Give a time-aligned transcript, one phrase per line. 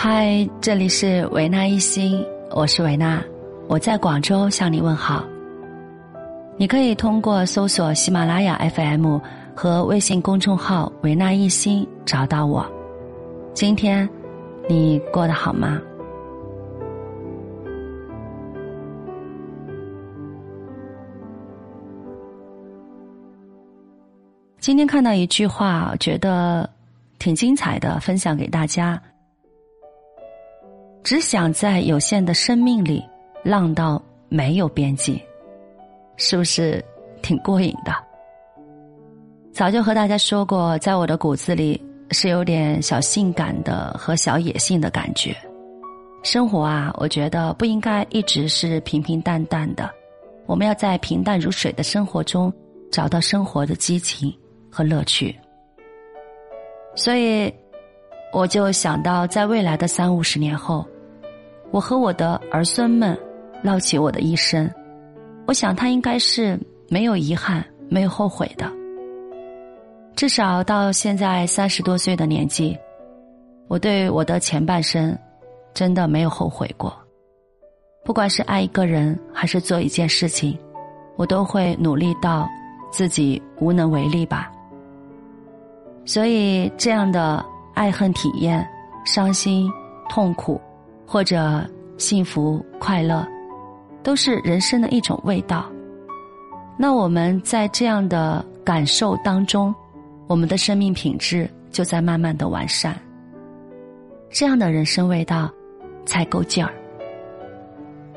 [0.00, 3.20] 嗨，这里是维纳一心，我是维纳，
[3.66, 5.24] 我在广州向你问好。
[6.56, 9.18] 你可以通过搜索喜马拉雅 FM
[9.56, 12.64] 和微信公众号“维纳一心”找到我。
[13.54, 14.08] 今天
[14.68, 15.82] 你过得好吗？
[24.60, 26.70] 今天看到一句话，觉得
[27.18, 28.96] 挺精彩的，分享给大家。
[31.08, 33.02] 只想在有限的生命里
[33.42, 35.18] 浪到没有边际，
[36.18, 36.84] 是不是
[37.22, 37.94] 挺过瘾的？
[39.50, 45.34] 早就和大家说过，在我的骨子里是有点小性感的和小野性的感觉。
[46.22, 49.90] 生活啊，我觉得不应该一直是平平淡淡的，
[50.44, 52.52] 我们要在平淡如水的生活中
[52.92, 54.30] 找到生活的激情。
[54.70, 55.34] 和乐趣，
[56.94, 57.50] 所以
[58.30, 60.86] 我就想到，在未来的三五十年后，
[61.70, 63.18] 我和我的儿孙们
[63.62, 64.70] 唠起我的一生，
[65.46, 68.70] 我想他应该是没有遗憾、没有后悔的。
[70.16, 72.76] 至少到现在三十多岁的年纪，
[73.68, 75.16] 我对我的前半生
[75.72, 76.92] 真的没有后悔过。
[78.04, 80.58] 不管是爱一个人，还是做一件事情，
[81.16, 82.48] 我都会努力到
[82.90, 84.50] 自己无能为力吧。
[86.06, 88.66] 所以，这样的爱恨体验、
[89.04, 89.70] 伤心、
[90.08, 90.58] 痛苦，
[91.08, 93.26] 或者幸福快乐，
[94.02, 95.64] 都是人生的一种味道。
[96.76, 99.74] 那我们在这样的感受当中，
[100.26, 102.94] 我们的生命品质就在慢慢的完善。
[104.30, 105.50] 这样的人生味道，
[106.04, 106.72] 才够劲儿。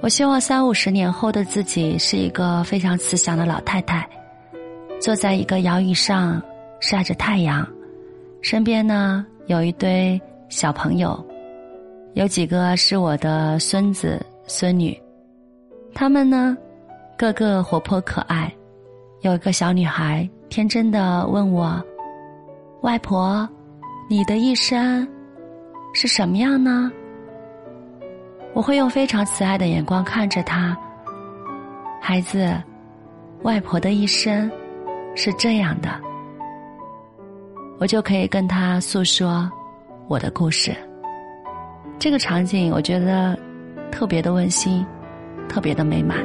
[0.00, 4.08] 我希望三五十年后的自己是一个非常慈祥的老太太，
[4.98, 6.40] 坐在一个摇椅上
[6.80, 7.68] 晒着太阳。
[8.40, 11.22] 身边呢有一堆小朋友，
[12.18, 15.00] 有几个是我的孙子孙女，
[15.94, 16.58] 他们呢
[17.16, 18.52] 个个活泼可爱。
[19.20, 21.80] 有一个小女孩天真的问我
[22.82, 23.48] ：“外婆，
[24.10, 25.06] 你的一生
[25.94, 26.90] 是什么样呢？”
[28.52, 30.76] 我会用非常慈爱的眼光看着她，
[32.00, 32.52] 孩子，
[33.42, 34.50] 外婆的一生
[35.14, 35.88] 是这样的。
[37.78, 39.48] 我就可以跟他诉说
[40.08, 40.74] 我的故事。
[42.00, 43.36] 这个场景我觉得
[43.90, 44.86] 特别的温馨，
[45.48, 46.16] 特别的美满。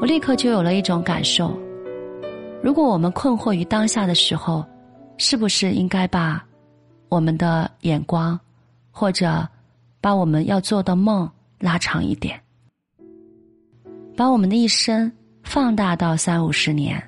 [0.00, 1.54] 我立刻就有了一种感受。
[2.62, 4.64] 如果我们困惑于当下的时候，
[5.18, 6.42] 是不是应该把
[7.08, 8.38] 我们的眼光，
[8.90, 9.46] 或者
[10.00, 12.40] 把我们要做的梦拉长一点，
[14.16, 15.10] 把我们的一生
[15.42, 17.02] 放大到三五十年？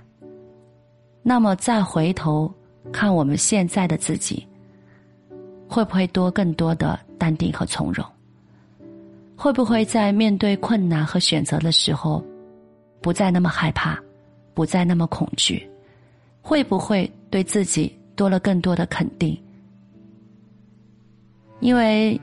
[1.23, 2.53] 那么再回头
[2.93, 4.47] 看我们现在的自己，
[5.69, 8.05] 会不会多更多的淡定和从容？
[9.37, 12.25] 会不会在面对困难和选择的时候，
[13.01, 13.99] 不再那么害怕？
[14.55, 15.69] 不再那么恐惧，
[16.43, 19.41] 会不会对自己多了更多的肯定？
[21.61, 22.21] 因为，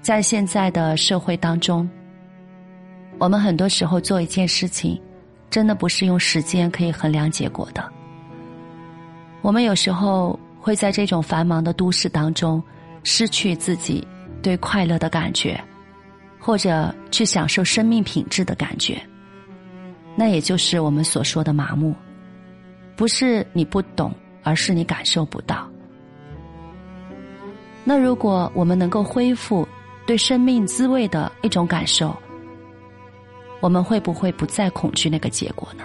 [0.00, 1.88] 在现在的社会当中，
[3.18, 5.00] 我们很多时候做一件事情，
[5.50, 7.92] 真的不是用时间可以衡量结果的。
[9.42, 12.62] 我们有时候会在这种繁忙的都市当中，
[13.04, 14.06] 失去自己
[14.42, 15.62] 对快乐的感觉，
[16.38, 19.00] 或者去享受生命品质的感觉。
[20.16, 21.94] 那也就是我们所说的麻木，
[22.96, 24.12] 不是你不懂，
[24.42, 25.69] 而是你感受不到。
[27.92, 29.66] 那如果我们能够恢复
[30.06, 32.16] 对生命滋味的一种感受，
[33.58, 35.82] 我们会不会不再恐惧那个结果呢？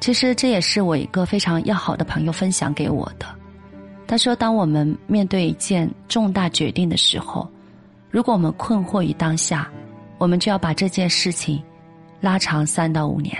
[0.00, 3.26] 其实这也是我一个非常要好的朋友分享给我的。
[4.06, 7.46] 他说：“当我们面对一件重大决定的时候，
[8.10, 9.70] 如果我们困惑于当下。”
[10.16, 11.62] 我们就要把这件事情
[12.22, 13.36] 拉长三到五年，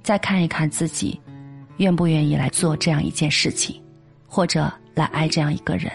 [0.00, 1.20] 再看一看自己
[1.78, 3.82] 愿不愿意来做这样一件事情，
[4.28, 5.90] 或者来爱这样一个人。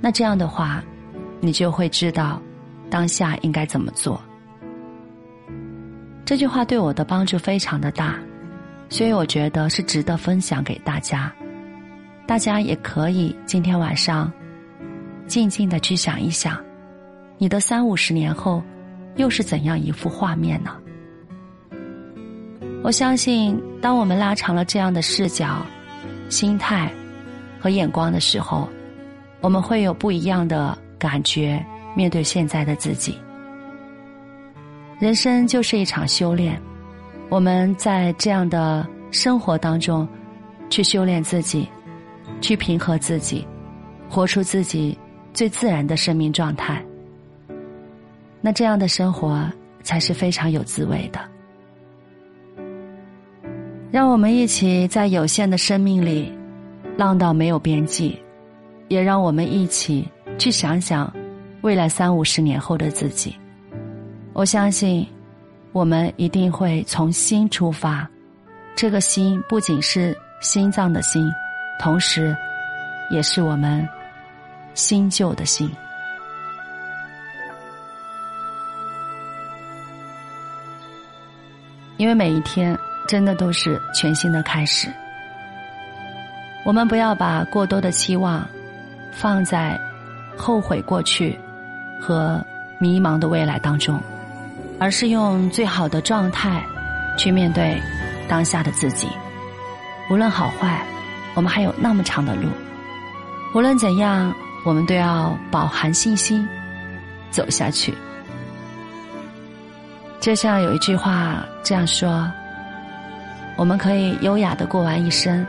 [0.00, 0.82] 那这样的话，
[1.40, 2.40] 你就会知道
[2.90, 4.20] 当下应该怎么做。
[6.24, 8.18] 这句话对我的帮助非常的大，
[8.88, 11.32] 所以我觉得是值得分享给大家。
[12.26, 14.32] 大家也可以今天晚上
[15.26, 16.58] 静静的去想一想。
[17.36, 18.62] 你的三五十年后，
[19.16, 20.70] 又是怎样一幅画面呢？
[22.82, 25.64] 我相信，当我们拉长了这样的视角，
[26.30, 26.90] 心态
[27.64, 28.68] 和眼光的时候，
[29.40, 31.64] 我们会有不一样的感觉。
[31.96, 33.16] 面对现在的自己，
[34.98, 36.60] 人生就是一场修炼。
[37.30, 40.06] 我们在这样的生活当中，
[40.68, 41.66] 去修炼自己，
[42.42, 43.46] 去平和自己，
[44.10, 44.98] 活出自己
[45.32, 46.84] 最自然的生命状态。
[48.42, 49.48] 那这样的生活
[49.82, 51.20] 才是非常有滋味的。
[53.90, 56.33] 让我们一起在有限的生命里，
[56.96, 58.16] 浪到没有边际；
[58.88, 60.08] 也让我们一起
[60.38, 61.12] 去想想，
[61.62, 63.36] 未来三五十年后的自己。
[64.32, 65.06] 我相信，
[65.72, 68.08] 我们一定会从心出发。
[68.76, 71.28] 这个心不仅是心脏的心，
[71.80, 72.36] 同时，
[73.10, 73.88] 也是我们
[74.74, 75.70] 新旧的心。
[81.96, 82.76] 因为每一天
[83.06, 84.88] 真的都是全新的开始，
[86.64, 88.42] 我们不要把过多的期望
[89.12, 89.78] 放在
[90.36, 91.38] 后悔过去
[92.00, 92.42] 和
[92.78, 94.00] 迷茫的未来当中，
[94.80, 96.64] 而是用最好的状态
[97.18, 97.80] 去面对
[98.28, 99.06] 当下的自己。
[100.10, 100.82] 无论好坏，
[101.34, 102.48] 我们还有那么长的路。
[103.54, 104.34] 无论怎样，
[104.64, 106.48] 我们都要饱含信心
[107.30, 107.94] 走下去。
[110.18, 112.26] 就像有一句话这样说
[113.56, 115.46] ：“我们可以优雅的过完一生，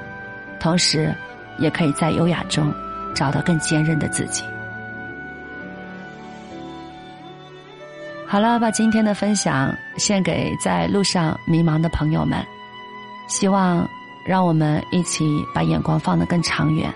[0.59, 1.13] 同时，
[1.57, 2.73] 也可以在优雅中
[3.13, 4.43] 找到更坚韧的自己。”
[8.27, 12.43] 好了，把今天的分享献给在路上迷茫的朋友们，
[13.27, 13.87] 希望
[14.25, 15.23] 让我们一起
[15.53, 16.91] 把眼光放得更长远，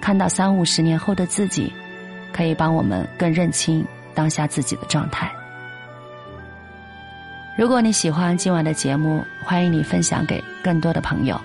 [0.00, 1.72] 看到三五十年后的自己，
[2.32, 3.84] 可以帮我们更认清
[4.14, 5.32] 当下自己的状态。
[7.56, 11.40] 如果你喜欢今晚的节目，欢迎你分享给更多的朋友，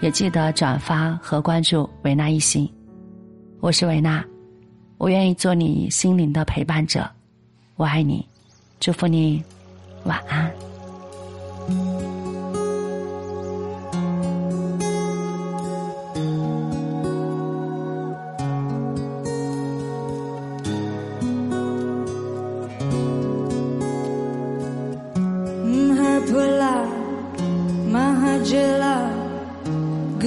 [0.00, 2.70] 也记得转发和关注维纳一心。
[3.60, 4.24] 我是维纳，
[4.98, 7.08] 我愿意做你心灵的陪伴者，
[7.76, 8.24] 我爱你，
[8.78, 9.42] 祝福你，
[10.04, 10.50] 晚安。